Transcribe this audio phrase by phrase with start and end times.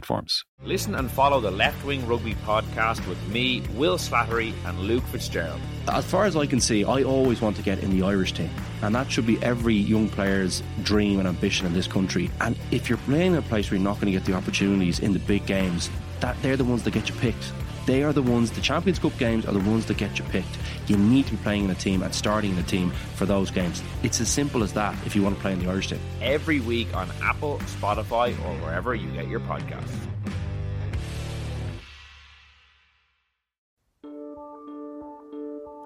[0.00, 0.44] platforms.
[0.64, 5.60] Listen and follow the Left Wing Rugby podcast with me, Will Slattery, and Luke Fitzgerald.
[5.88, 8.50] As far as I can see, I always want to get in the Irish team,
[8.82, 12.30] and that should be every young player's dream and ambition in this country.
[12.40, 15.00] And if you're playing in a place where you're not going to get the opportunities
[15.00, 15.90] in the big games,
[16.20, 17.52] that they're the ones that get you picked.
[17.86, 20.58] They are the ones, the Champions Cup games are the ones that get you picked.
[20.86, 23.50] You need to be playing in a team and starting in a team for those
[23.50, 23.82] games.
[24.02, 26.00] It's as simple as that if you want to play in the Irish team.
[26.20, 29.96] Every week on Apple, Spotify, or wherever you get your podcasts.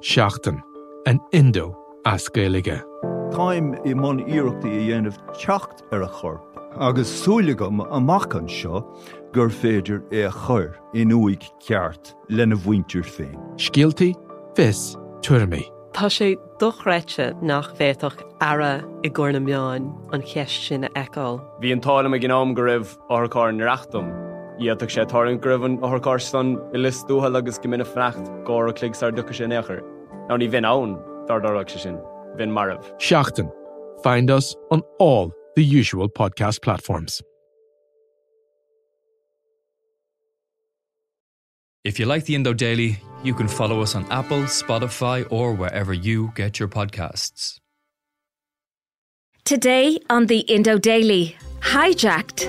[0.03, 0.61] Seachtain
[1.07, 2.83] an Indo ascéige.
[3.33, 6.44] Táim i món iireachta i dhéanamh techt ar a chorp,
[6.79, 8.83] agus súlagam amachchan seo
[9.33, 13.39] gur féidir é a chur in uig ceart lena bhaintir féin.
[13.57, 14.15] Scialtaí
[14.57, 15.65] fis tuairrmaí.
[15.93, 21.41] Tá sé dochreite nach bhéach ara i gcóna meáin an cheist sin eáil.
[21.61, 24.11] Bhí an tála a gnám go raibh áthcáin reachtam.
[24.59, 29.13] Íach sé tárann gribhann áthcástan i listúthe agus go mina frecht gá a clig ar
[29.13, 29.83] ducha sin éair.
[30.29, 31.99] Ná ní bhín ann dardarach se sin,
[32.37, 32.83] bhín marmh.
[32.99, 33.51] Seachtain.
[34.03, 37.23] Find us on all the usual podcast platforms.
[41.85, 45.93] If you like the Indo Daily, you can follow us on Apple, Spotify, or wherever
[45.93, 47.59] you get your podcasts.
[49.45, 52.49] Today on the Indo Daily, hijacked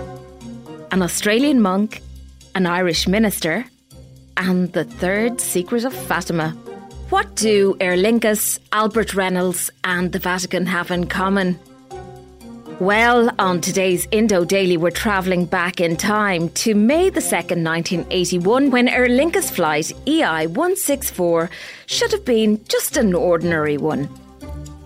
[0.92, 2.02] an Australian monk,
[2.56, 3.66] an Irish minister,
[4.38, 6.52] and the third secret of Fatima.
[7.10, 11.60] What do Aer Lingus, Albert Reynolds, and the Vatican have in common?
[12.82, 18.70] Well, on today's Indo Daily, we're travelling back in time to May the 2nd, 1981,
[18.70, 21.50] when Aer Lingus flight EI 164
[21.86, 24.10] should have been just an ordinary one.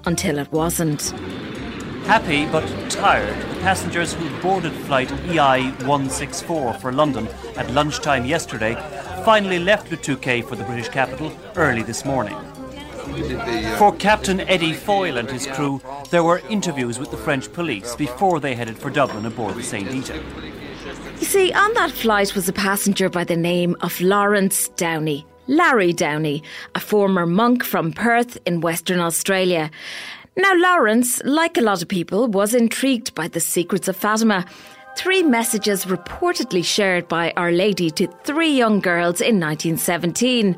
[0.06, 1.10] Until it wasn't.
[2.06, 8.76] Happy but tired, the passengers who boarded flight EI 164 for London at lunchtime yesterday
[9.26, 12.38] finally left Le Touquet for the British capital early this morning.
[13.78, 18.40] For Captain Eddie Foyle and his crew, there were interviews with the French police before
[18.40, 19.88] they headed for Dublin aboard the St.
[19.88, 20.22] Ita.
[21.20, 25.26] You see, on that flight was a passenger by the name of Lawrence Downey.
[25.48, 26.44] Larry Downey,
[26.76, 29.72] a former monk from Perth in Western Australia.
[30.38, 34.46] Now, Lawrence, like a lot of people, was intrigued by the secrets of Fatima
[34.96, 40.56] three messages reportedly shared by Our Lady to three young girls in 1917.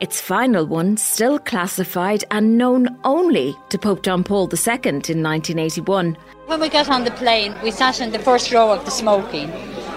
[0.00, 6.16] Its final one still classified and known only to Pope John Paul II in 1981.
[6.46, 9.50] When we got on the plane, we sat in the first row of the smoking,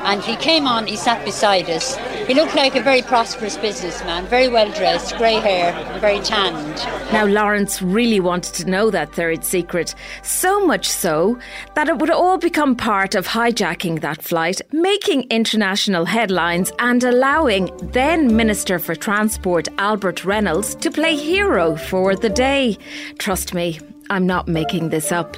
[0.04, 1.96] and he came on, he sat beside us.
[2.28, 6.78] He looked like a very prosperous businessman, very well dressed, grey hair, very tanned.
[7.12, 11.40] Now, Lawrence really wanted to know that third secret, so much so
[11.76, 17.70] that it would all become part of hijacking that flight, making international headlines, and allowing
[17.92, 22.78] then Minister for Transport Albert Reynolds to play hero for the day.
[23.18, 23.80] Trust me,
[24.10, 25.38] I'm not making this up.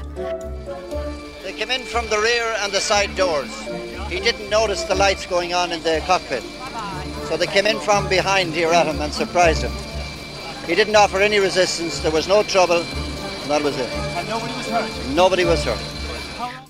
[1.44, 3.52] They came in from the rear and the side doors.
[4.12, 6.44] He didn't notice the lights going on in the cockpit.
[7.30, 9.72] So they came in from behind here at him and surprised him.
[10.68, 12.84] He didn't offer any resistance, there was no trouble,
[13.48, 13.90] that was it.
[13.90, 15.16] And nobody was hurt?
[15.16, 15.80] Nobody was hurt.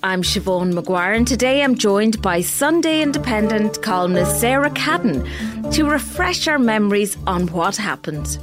[0.04, 6.46] I'm Siobhan McGuire, and today I'm joined by Sunday Independent columnist Sarah Caden to refresh
[6.46, 8.38] our memories on what happened.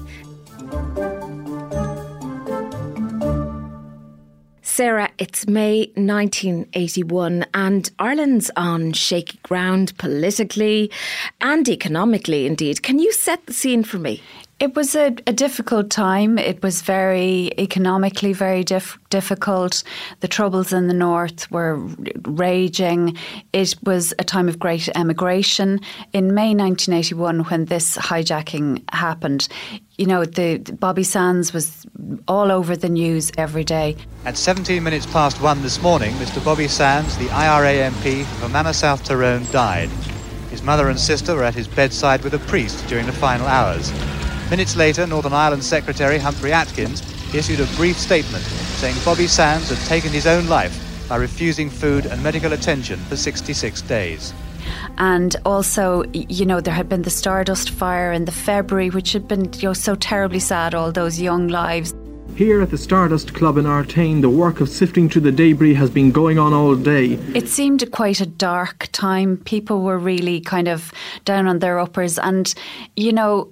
[4.79, 10.89] Sarah, it's May 1981 and Ireland's on shaky ground politically
[11.41, 12.81] and economically, indeed.
[12.81, 14.21] Can you set the scene for me?
[14.61, 16.37] It was a, a, difficult time.
[16.37, 19.83] It was very economically very dif- difficult.
[20.21, 21.77] The troubles in the north were
[22.25, 23.17] raging.
[23.51, 25.81] It was a time of great emigration.
[26.13, 29.49] In May 1981, when this hijacking happened,
[29.99, 31.85] you know, the, Bobby Sands was
[32.25, 33.97] all over the news every day.
[34.23, 36.43] At 17 minutes past one this morning, Mr.
[36.43, 39.89] Bobby Sands, the IRA MP from Mama South Tyrone, died.
[40.51, 43.91] His mother and sister were at his bedside with a priest during the final hours.
[44.49, 47.03] Minutes later, Northern Ireland Secretary Humphrey Atkins
[47.35, 48.43] issued a brief statement
[48.79, 53.17] saying Bobby Sands had taken his own life by refusing food and medical attention for
[53.17, 54.33] 66 days.
[54.97, 59.27] And also, you know, there had been the Stardust fire in the February, which had
[59.27, 61.93] been you know, so terribly sad, all those young lives.
[62.35, 65.89] Here at the Stardust Club in Artane, the work of sifting through the debris has
[65.89, 67.13] been going on all day.
[67.35, 69.37] It seemed quite a dark time.
[69.37, 70.93] People were really kind of
[71.25, 72.53] down on their uppers, and
[72.95, 73.51] you know,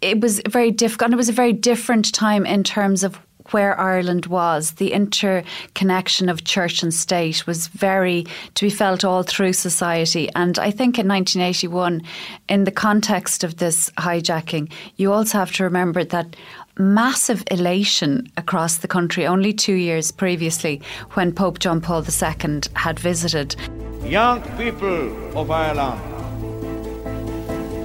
[0.00, 1.06] it was very difficult.
[1.06, 3.20] And it was a very different time in terms of
[3.52, 9.22] where Ireland was, the interconnection of church and state was very to be felt all
[9.22, 10.28] through society.
[10.34, 12.02] And I think in 1981,
[12.48, 16.36] in the context of this hijacking, you also have to remember that
[16.78, 20.82] massive elation across the country only two years previously
[21.12, 23.56] when Pope John Paul II had visited.
[24.04, 26.00] Young people of Ireland,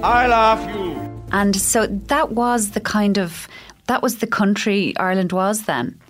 [0.04, 0.92] I love you.
[1.32, 3.48] And so that was the kind of
[3.92, 6.00] that was the country Ireland was then.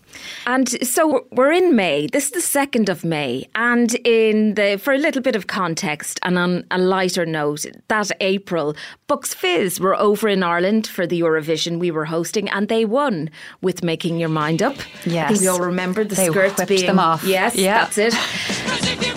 [0.46, 2.06] And so we're in May.
[2.06, 3.48] This is the 2nd of May.
[3.56, 8.12] And in the for a little bit of context and on a lighter note, that
[8.20, 8.76] April,
[9.08, 13.28] Bucks Fizz were over in Ireland for the Eurovision we were hosting and they won
[13.62, 14.76] with Making Your Mind Up.
[15.04, 15.24] Yes.
[15.24, 17.24] I think we all remember the they skirts being them off.
[17.24, 17.84] Yes, yeah.
[17.84, 19.08] that's it.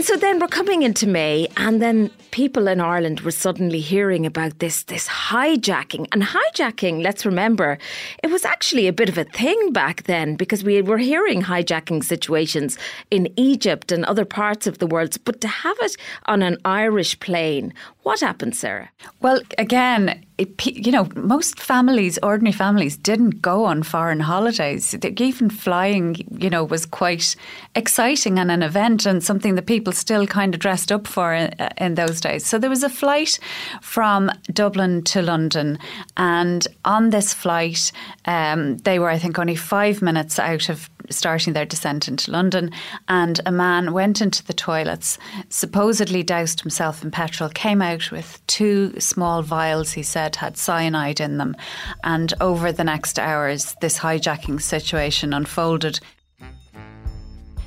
[0.00, 4.24] And so then we're coming into May, and then people in Ireland were suddenly hearing
[4.24, 6.06] about this this hijacking.
[6.10, 7.76] And hijacking, let's remember,
[8.24, 12.02] it was actually a bit of a thing back then because we were hearing hijacking
[12.02, 12.78] situations
[13.10, 15.18] in Egypt and other parts of the world.
[15.26, 18.88] But to have it on an Irish plane, what happened, Sarah?
[19.20, 20.24] Well, again,
[20.64, 24.94] you know, most families, ordinary families, didn't go on foreign holidays.
[25.18, 27.36] Even flying, you know, was quite
[27.74, 31.52] exciting and an event and something that people still kind of dressed up for in,
[31.76, 32.46] in those days.
[32.46, 33.38] So there was a flight
[33.82, 35.78] from Dublin to London,
[36.16, 37.92] and on this flight,
[38.24, 42.70] um, they were, I think, only five minutes out of starting their descent into London,
[43.08, 45.18] and a man went into the toilets,
[45.48, 51.20] supposedly doused himself in petrol, came out with two small vials, he said, had cyanide
[51.20, 51.56] in them.
[52.04, 56.00] And over the next hours, this hijacking situation unfolded.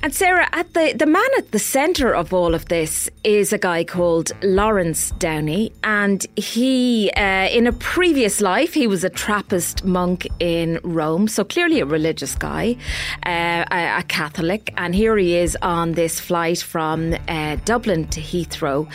[0.04, 3.58] And Sarah, at the, the man at the centre of all of this is a
[3.58, 5.72] guy called Lawrence Downey.
[5.82, 11.26] And he, uh, in a previous life, he was a Trappist monk in Rome.
[11.26, 12.76] So clearly a religious guy,
[13.24, 14.74] uh, a, a, Catholic.
[14.76, 18.86] And here he is on this flight from uh, Dublin to Heathrow.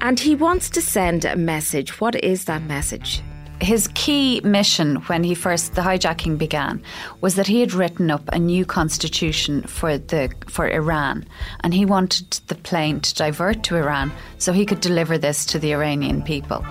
[0.00, 2.00] And he wants to send a message.
[2.00, 3.22] What is that message?
[3.62, 6.82] His key mission when he first the hijacking began
[7.20, 11.24] was that he had written up a new constitution for the for Iran
[11.60, 15.58] and he wanted the plane to divert to Iran so he could deliver this to
[15.60, 16.64] the Iranian people.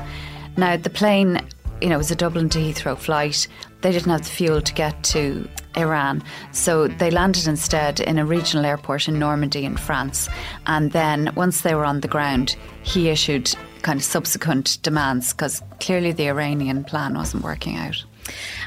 [0.58, 1.42] Now the plane
[1.82, 3.48] you know, it was a Dublin to Heathrow flight.
[3.82, 8.26] They didn't have the fuel to get to Iran, so they landed instead in a
[8.26, 10.30] regional airport in Normandy in France.
[10.68, 15.62] And then once they were on the ground, he issued kind of subsequent demands because
[15.80, 18.04] clearly the Iranian plan wasn't working out.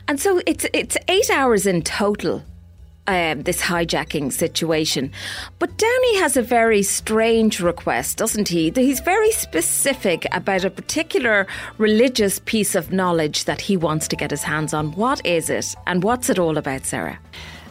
[0.09, 2.43] And so it's it's eight hours in total
[3.07, 5.13] um, this hijacking situation.
[5.59, 8.73] But Downey has a very strange request, doesn't he?
[8.75, 11.47] He's very specific about a particular
[11.79, 14.93] religious piece of knowledge that he wants to get his hands on.
[14.93, 17.19] What is it, and what's it all about, Sarah?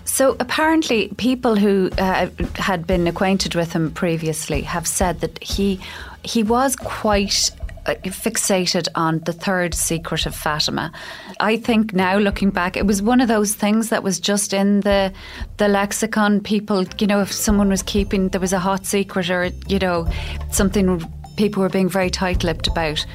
[0.06, 5.80] So apparently, people who uh, had been acquainted with him previously have said that he
[6.24, 7.52] he was quite
[7.86, 10.92] uh, fixated on the third secret of Fatima.
[11.40, 14.82] I think now looking back, it was one of those things that was just in
[14.82, 15.12] the
[15.58, 16.40] the lexicon.
[16.42, 20.08] People, you know, if someone was keeping there was a hot secret or you know
[20.52, 21.04] something
[21.36, 23.06] people were being very tight-lipped about.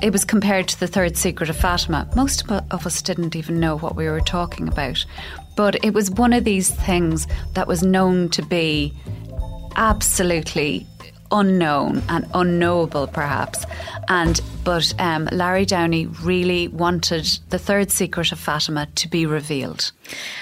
[0.00, 2.08] It was compared to the third secret of Fatima.
[2.14, 5.04] Most of us didn't even know what we were talking about,
[5.56, 8.94] but it was one of these things that was known to be
[9.74, 10.86] absolutely
[11.30, 13.64] unknown and unknowable perhaps
[14.08, 19.92] and but um, Larry Downey really wanted the third secret of Fatima to be revealed.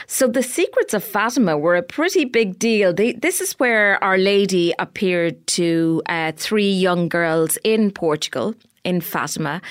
[0.08, 2.92] So the secrets of Fatima were a pretty big deal.
[2.92, 9.00] They, this is where Our Lady appeared to uh, three young girls in Portugal in
[9.00, 9.62] Fatima.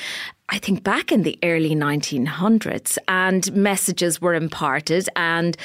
[0.47, 5.57] I think back in the early 1900s, and messages were imparted, and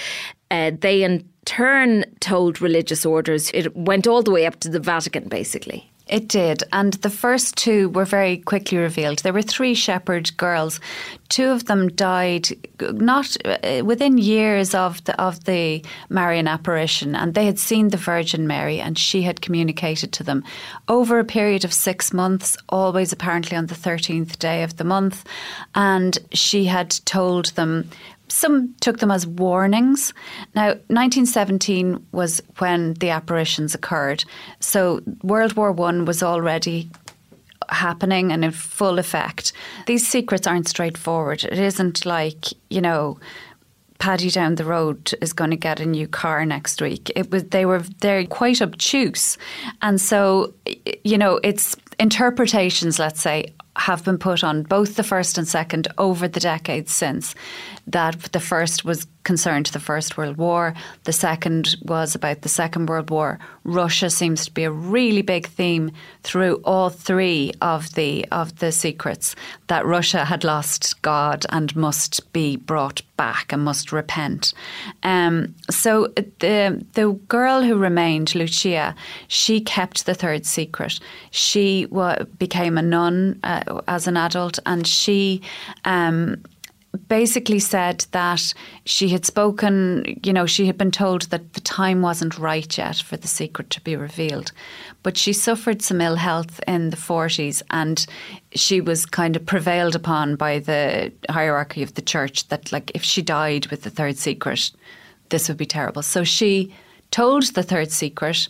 [0.51, 3.51] uh, they in turn told religious orders.
[3.53, 5.91] It went all the way up to the Vatican, basically.
[6.11, 9.21] It did, and the first two were very quickly revealed.
[9.21, 10.81] There were three shepherd girls.
[11.29, 12.49] Two of them died
[12.81, 17.97] not uh, within years of the of the Marian apparition, and they had seen the
[17.97, 20.43] Virgin Mary, and she had communicated to them
[20.89, 25.25] over a period of six months, always apparently on the thirteenth day of the month,
[25.77, 27.89] and she had told them
[28.31, 30.15] some took them as warnings.
[30.55, 34.25] Now, 1917 was when the apparitions occurred.
[34.61, 36.91] So World War One was already
[37.69, 39.53] happening and in full effect.
[39.87, 41.45] These secrets aren't straightforward.
[41.45, 43.19] It isn't like, you know,
[43.99, 47.13] Paddy down the road is going to get a new car next week.
[47.15, 49.37] It was they were they're quite obtuse,
[49.83, 50.55] and so
[51.05, 52.99] you know it's interpretations.
[52.99, 57.35] Let's say have been put on both the first and second over the decades since.
[57.91, 62.49] That the first was concerned to the First World War, the second was about the
[62.49, 63.39] Second World War.
[63.65, 65.93] Russia seems to be a really big theme
[66.23, 72.33] through all three of the of the secrets that Russia had lost God and must
[72.33, 74.55] be brought back and must repent.
[75.03, 78.95] Um, so the the girl who remained, Lucia,
[79.29, 80.99] she kept the third secret.
[81.31, 81.87] She
[82.39, 85.43] became a nun uh, as an adult, and she.
[85.85, 86.43] Um,
[87.09, 88.53] basically said that
[88.85, 92.97] she had spoken, you know, she had been told that the time wasn't right yet
[92.97, 94.53] for the secret to be revealed.
[95.03, 98.05] But she suffered some ill health in the 40s and
[98.55, 103.05] she was kind of prevailed upon by the hierarchy of the church that, like, if
[103.05, 104.73] she died with the third secret,
[105.29, 106.03] this would be terrible.
[106.03, 106.75] So she
[107.11, 108.49] told the third secret.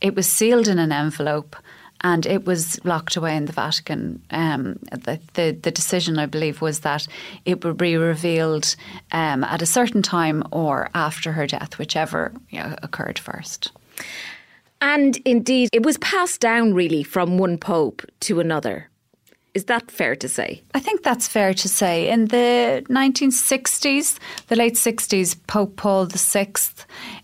[0.00, 1.56] It was sealed in an envelope
[2.04, 4.22] and it was locked away in the Vatican.
[4.30, 7.08] Um, the, the, the decision, I believe, was that
[7.46, 8.76] it would be revealed
[9.10, 13.72] um, at a certain time or after her death, whichever you know, occurred first.
[14.82, 18.90] And indeed, it was passed down really from one pope to another.
[19.54, 20.62] Is that fair to say?
[20.74, 22.10] I think that's fair to say.
[22.10, 24.18] In the 1960s,
[24.48, 26.52] the late 60s, Pope Paul VI,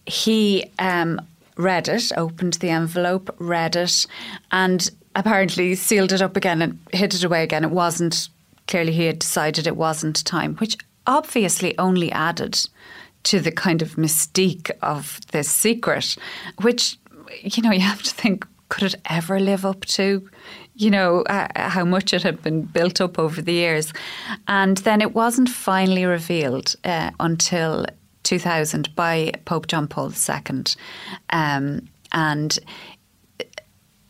[0.07, 1.21] he um,
[1.61, 4.07] read it, opened the envelope, read it,
[4.51, 7.65] and apparently sealed it up again and hid it away again.
[7.65, 8.29] It wasn't,
[8.67, 10.77] clearly, he had decided it wasn't time, which
[11.07, 12.59] obviously only added
[13.25, 16.17] to the kind of mystique of this secret,
[16.63, 16.97] which,
[17.43, 20.29] you know, you have to think, could it ever live up to?
[20.75, 23.93] You know, uh, how much it had been built up over the years.
[24.49, 27.85] And then it wasn't finally revealed uh, until
[28.23, 30.65] 2000 by Pope John Paul II.
[31.31, 32.59] Um, and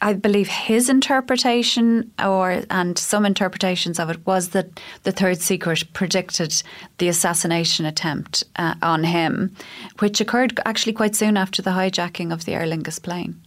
[0.03, 5.85] I believe his interpretation, or and some interpretations of it, was that the third secret
[5.93, 6.63] predicted
[6.99, 9.55] the assassination attempt uh, on him,
[9.99, 13.41] which occurred actually quite soon after the hijacking of the Aer Lingus plane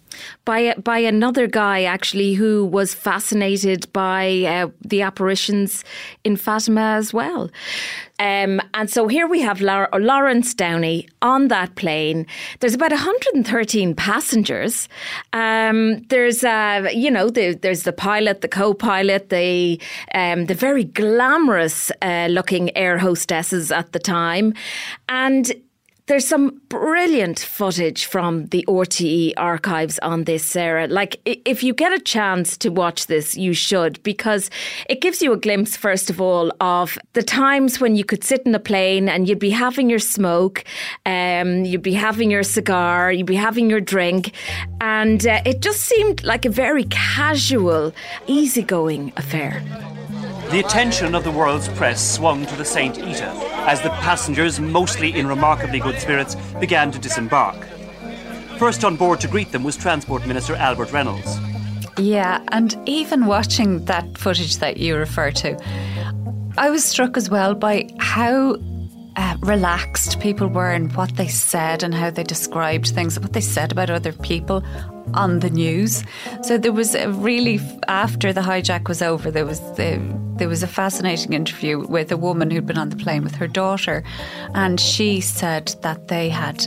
[0.45, 5.83] by by another guy actually who was fascinated by uh, the apparitions
[6.23, 7.49] in Fatima as well.
[8.19, 12.27] Um, and so here we have Lawrence Downey on that plane.
[12.59, 14.87] There's about 113 passengers.
[15.33, 19.81] Um, there's uh, you know the, there's the pilot, the co-pilot, the
[20.13, 24.53] um, the very glamorous uh, looking air hostesses at the time,
[25.09, 25.51] and
[26.07, 30.87] there's some brilliant footage from the RTE archives on this, Sarah.
[30.87, 34.49] Like, if you get a chance to watch this, you should, because
[34.89, 38.41] it gives you a glimpse, first of all, of the times when you could sit
[38.45, 40.65] in a plane and you'd be having your smoke,
[41.05, 44.33] um, you'd be having your cigar, you'd be having your drink,
[44.81, 47.93] and uh, it just seemed like a very casual,
[48.27, 49.63] easygoing affair.
[50.53, 52.99] The attention of the world's press swung to the St.
[52.99, 53.31] Ita
[53.65, 57.55] as the passengers, mostly in remarkably good spirits, began to disembark.
[58.59, 61.39] First on board to greet them was Transport Minister Albert Reynolds.
[61.97, 65.57] Yeah, and even watching that footage that you refer to,
[66.55, 68.57] I was struck as well by how
[69.15, 73.41] uh, relaxed people were and what they said and how they described things, what they
[73.41, 74.63] said about other people
[75.13, 76.03] on the news.
[76.41, 80.01] So there was a really after the hijack was over, there was the,
[80.37, 83.47] there was a fascinating interview with a woman who'd been on the plane with her
[83.47, 84.03] daughter,
[84.55, 86.65] and she said that they had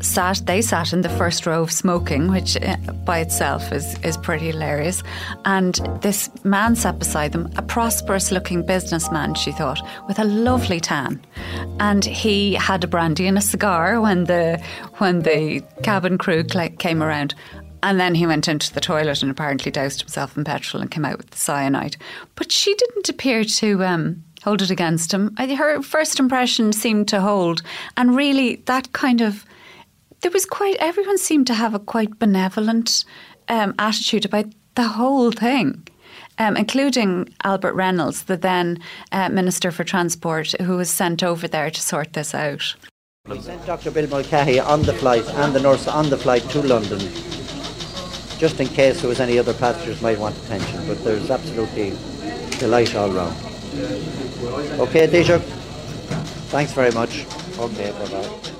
[0.00, 4.16] sat they sat in the first row of smoking which uh, by itself is is
[4.16, 5.02] pretty hilarious
[5.44, 10.80] and this man sat beside them a prosperous looking businessman she thought with a lovely
[10.80, 11.20] tan
[11.78, 14.62] and he had a brandy and a cigar when the
[14.98, 17.34] when the cabin crew came around
[17.82, 21.04] and then he went into the toilet and apparently doused himself in petrol and came
[21.04, 21.96] out with the cyanide.
[22.34, 25.34] But she didn't appear to um, hold it against him.
[25.36, 27.62] Her first impression seemed to hold.
[27.96, 29.44] And really, that kind of.
[30.20, 30.76] There was quite.
[30.80, 33.04] Everyone seemed to have a quite benevolent
[33.48, 35.86] um, attitude about the whole thing.
[36.38, 38.78] Um, including Albert Reynolds, the then
[39.12, 42.74] uh, Minister for Transport, who was sent over there to sort this out.
[43.28, 43.90] We sent Dr.
[43.90, 46.98] Bill Mulcahy on the flight and the nurse on the flight to London
[48.40, 50.86] just in case there was any other passengers might want attention.
[50.88, 51.92] But there's absolutely
[52.58, 53.36] delight all round.
[54.80, 55.42] Okay, Taoiseach?
[56.48, 57.26] Thanks very much.
[57.58, 58.59] Okay, bye bye.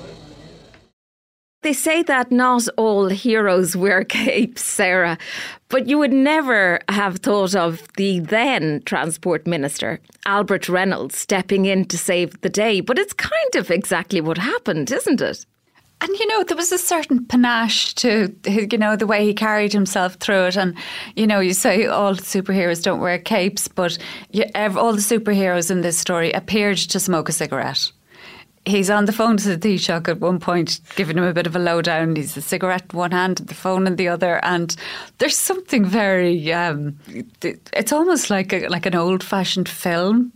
[1.63, 5.19] They say that not all heroes wear capes, Sarah,
[5.69, 11.85] but you would never have thought of the then Transport Minister, Albert Reynolds, stepping in
[11.85, 12.81] to save the day.
[12.81, 15.45] But it's kind of exactly what happened, isn't it?
[16.01, 19.71] And you know, there was a certain panache to you know the way he carried
[19.71, 20.57] himself through it.
[20.57, 20.75] And
[21.15, 23.99] you know, you say all superheroes don't wear capes, but
[24.31, 27.91] you, all the superheroes in this story appeared to smoke a cigarette
[28.65, 31.55] he's on the phone to the Taoiseach at one point, giving him a bit of
[31.55, 32.15] a lowdown.
[32.15, 34.75] He's a cigarette in one hand, the phone in the other, and
[35.17, 36.53] there's something very.
[36.53, 36.97] Um,
[37.41, 40.31] it's almost like a, like an old fashioned film.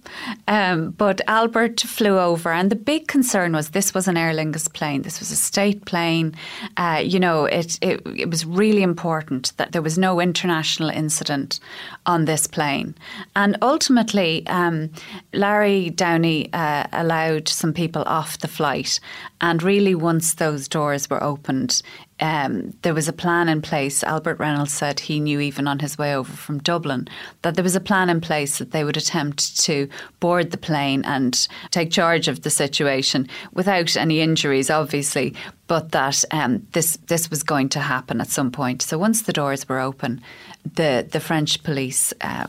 [0.47, 4.71] Um, but Albert flew over, and the big concern was this was an Aer Lingus
[4.71, 5.03] plane.
[5.03, 6.35] This was a state plane.
[6.77, 11.59] Uh, you know, it, it it was really important that there was no international incident
[12.05, 12.95] on this plane,
[13.35, 14.89] and ultimately, um,
[15.33, 18.99] Larry Downey uh, allowed some people off the flight.
[19.41, 21.81] And really, once those doors were opened,
[22.21, 24.01] um, there was a plan in place.
[24.03, 27.09] Albert Reynolds said he knew even on his way over from Dublin
[27.41, 29.89] that there was a plan in place that they would attempt to
[30.21, 35.35] board the plane and take charge of the situation without any injuries, obviously,
[35.67, 38.81] but that um, this this was going to happen at some point.
[38.81, 40.21] So once the doors were open,
[40.63, 42.13] the the French police.
[42.21, 42.47] Uh,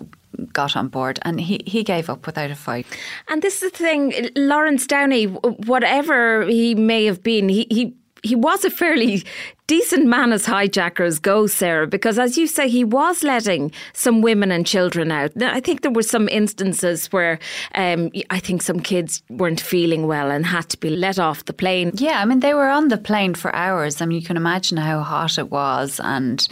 [0.53, 2.87] got on board and he, he gave up without a fight.
[3.29, 8.35] And this is the thing, Lawrence Downey, whatever he may have been, he, he he
[8.35, 9.23] was a fairly
[9.67, 14.51] decent man as hijackers go, Sarah, because as you say, he was letting some women
[14.51, 15.37] and children out.
[15.37, 17.39] Now, I think there were some instances where
[17.75, 21.53] um, I think some kids weren't feeling well and had to be let off the
[21.53, 21.93] plane.
[21.95, 24.01] Yeah, I mean, they were on the plane for hours.
[24.01, 26.47] I mean, you can imagine how hot it was, and,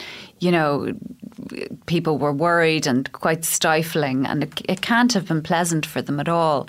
[0.45, 0.93] you know,
[1.87, 6.21] people were worried and quite stifling, and it, it can't have been pleasant for them
[6.21, 6.69] at all.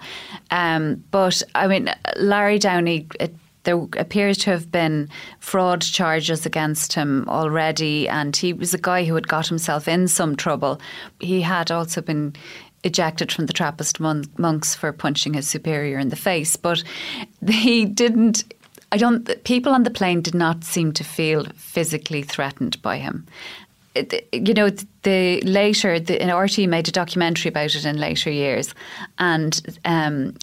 [0.50, 6.94] Um, but I mean, Larry Downey, it, there appears to have been fraud charges against
[6.94, 10.80] him already, and he was a guy who had got himself in some trouble.
[11.20, 12.34] He had also been
[12.86, 16.82] ejected from the Trappist mon- monks for punching his superior in the face, but
[17.46, 18.46] he didn't.
[18.92, 19.44] I don't.
[19.44, 23.26] People on the plane did not seem to feel physically threatened by him
[24.32, 24.70] you know,
[25.04, 28.74] the later, the RTÉ made a documentary about it in later years,
[29.18, 30.36] and um,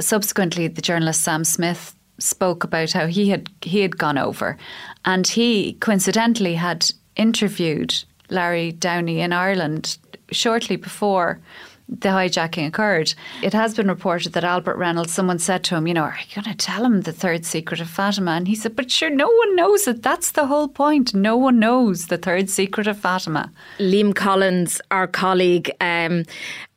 [0.00, 4.56] subsequently, the journalist Sam Smith spoke about how he had he had gone over,
[5.04, 7.94] and he coincidentally had interviewed
[8.30, 9.98] Larry Downey in Ireland
[10.32, 11.40] shortly before
[11.88, 13.14] the hijacking occurred.
[13.42, 16.42] It has been reported that Albert Reynolds, someone said to him, you know, are you
[16.42, 18.32] going to tell him the third secret of Fatima?
[18.32, 20.02] And he said, but sure, no one knows it.
[20.02, 21.14] That's the whole point.
[21.14, 23.52] No one knows the third secret of Fatima.
[23.78, 26.24] Liam Collins, our colleague, um,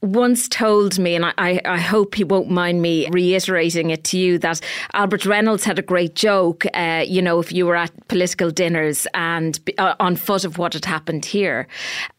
[0.01, 4.37] once told me, and I, I, hope he won't mind me reiterating it to you,
[4.39, 4.61] that
[4.93, 6.65] Albert Reynolds had a great joke.
[6.73, 10.73] Uh, you know, if you were at political dinners and uh, on foot of what
[10.73, 11.67] had happened here,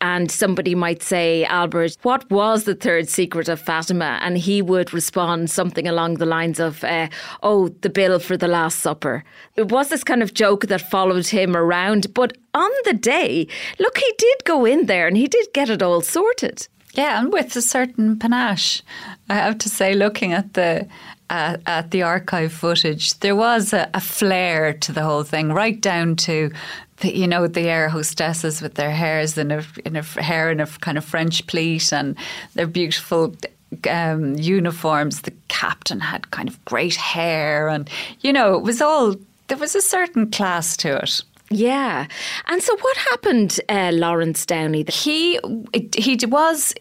[0.03, 4.19] and somebody might say, Albert, what was the third secret of Fatima?
[4.21, 7.09] And he would respond something along the lines of, uh,
[7.43, 9.25] oh, the bill for the Last Supper.
[9.57, 12.13] It was this kind of joke that followed him around.
[12.13, 13.47] But on the day,
[13.79, 16.69] look, he did go in there and he did get it all sorted.
[16.95, 18.83] Yeah, and with a certain panache.
[19.29, 20.89] I have to say, looking at the
[21.29, 25.81] uh, at the archive footage, there was a, a, flair to the whole thing, right
[25.81, 26.51] down to
[26.97, 30.59] the, you know the air hostesses with their hairs in a in a hair in
[30.59, 32.17] a kind of French pleat and
[32.55, 33.37] their beautiful
[33.89, 35.23] um, uniforms.
[35.23, 37.89] The captain had kind of great hair, and
[38.21, 39.15] you know it was all
[39.47, 41.23] there was a certain class to it.
[41.51, 42.07] Yeah.
[42.47, 44.85] And so what happened, uh, Lawrence Downey?
[44.89, 45.39] He
[45.97, 46.73] he was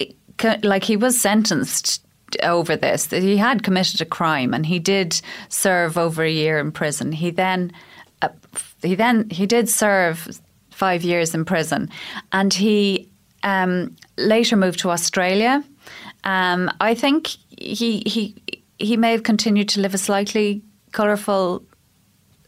[0.63, 2.05] like he was sentenced
[2.43, 3.10] over this.
[3.10, 7.12] He had committed a crime and he did serve over a year in prison.
[7.12, 7.71] He then
[8.21, 8.29] uh,
[8.84, 11.89] he then he did serve five years in prison,
[12.32, 13.10] and he
[13.43, 15.63] um, later moved to Australia.
[16.23, 17.27] Um, I think
[17.58, 18.36] he he
[18.77, 21.63] he may have continued to live a slightly colourful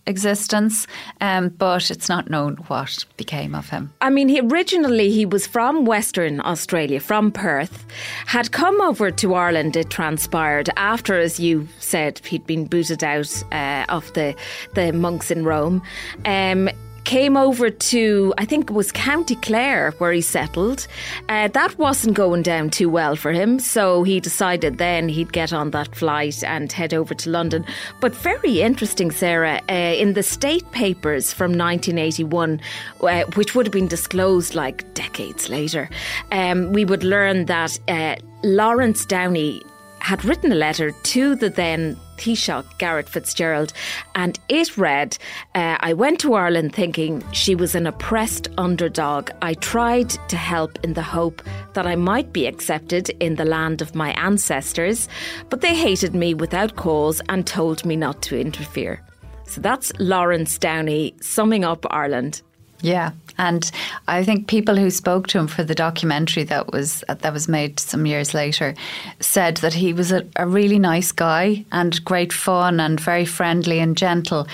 [0.05, 0.87] existence,
[1.19, 3.93] um, but it's not known what became of him.
[4.01, 7.85] I mean, he, originally he was from Western Australia, from Perth,
[8.25, 9.75] had come over to Ireland.
[9.75, 14.35] It transpired after, as you said, he'd been booted out uh, of the
[14.73, 15.81] the monks in Rome.
[16.25, 16.69] Um,
[17.03, 20.87] came over to, I think it was County Clare where he settled.
[21.29, 25.53] Uh, that wasn't going down too well for him, so he decided then he'd get
[25.53, 27.65] on that flight and head over to London.
[27.99, 32.61] But very interesting, Sarah, uh, in the state papers from 1981,
[33.01, 35.89] uh, which would have been disclosed like decades later,
[36.31, 39.61] um, we would learn that uh, Lawrence Downey
[40.01, 43.73] had written a letter to the then Taoiseach, Garret Fitzgerald,
[44.15, 45.17] and it read
[45.55, 49.31] uh, I went to Ireland thinking she was an oppressed underdog.
[49.41, 51.41] I tried to help in the hope
[51.73, 55.07] that I might be accepted in the land of my ancestors,
[55.49, 59.01] but they hated me without cause and told me not to interfere.
[59.45, 62.41] So that's Lawrence Downey summing up Ireland.
[62.81, 63.11] Yeah,
[63.41, 63.71] and
[64.08, 67.80] I think people who spoke to him for the documentary that was that was made
[67.80, 68.75] some years later
[69.19, 73.80] said that he was a, a really nice guy and great fun and very friendly
[73.80, 74.47] and gentle,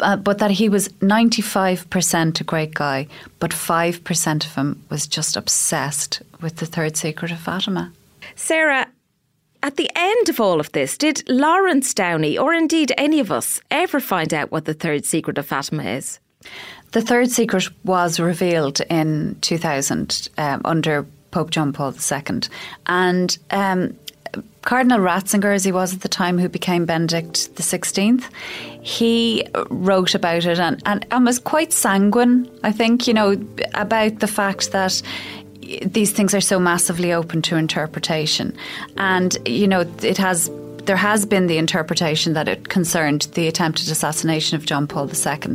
[0.00, 3.06] uh, but that he was ninety five percent a great guy,
[3.38, 7.92] but five percent of him was just obsessed with the third secret of Fatima.
[8.34, 8.88] Sarah,
[9.62, 13.60] at the end of all of this, did Lawrence Downey, or indeed any of us,
[13.70, 16.18] ever find out what the third secret of Fatima is?
[16.92, 22.40] The third secret was revealed in 2000 um, under Pope John Paul II.
[22.86, 23.96] And um,
[24.62, 28.22] Cardinal Ratzinger, as he was at the time, who became Benedict XVI,
[28.82, 33.42] he wrote about it and, and, and was quite sanguine, I think, you know,
[33.74, 35.02] about the fact that
[35.84, 38.54] these things are so massively open to interpretation.
[38.96, 40.50] And, you know, it has
[40.84, 45.54] there has been the interpretation that it concerned the attempted assassination of John Paul II.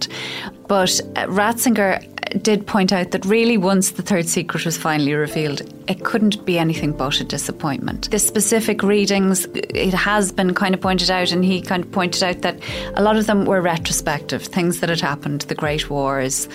[0.68, 2.04] But uh, Ratzinger
[2.42, 6.60] did point out that really, once the third secret was finally revealed, it couldn't be
[6.60, 8.12] anything but a disappointment.
[8.12, 12.24] The specific readings, it has been kind of pointed out, and he kind of pointed
[12.24, 12.60] out that
[12.96, 16.50] a lot of them were retrospective, things that had happened, the Great Wars,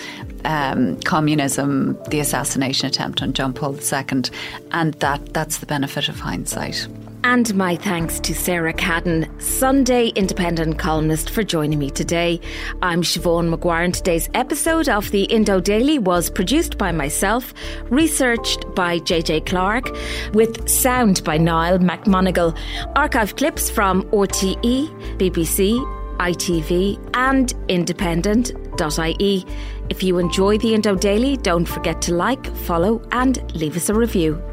[0.45, 4.23] um, communism, the assassination attempt on John Paul II,
[4.71, 6.87] and that that's the benefit of hindsight.
[7.25, 12.41] And my thanks to Sarah Caden, Sunday Independent columnist, for joining me today.
[12.81, 17.53] I'm Siobhan McGuire, and today's episode of the Indo Daily was produced by myself,
[17.85, 19.85] researched by JJ Clark,
[20.33, 22.57] with sound by Niall McMonigal.
[22.97, 25.79] Archive clips from RTE, BBC,
[26.17, 29.45] ITV, and independent.ie.
[29.89, 33.93] If you enjoy the Indo Daily, don't forget to like, follow, and leave us a
[33.93, 34.52] review.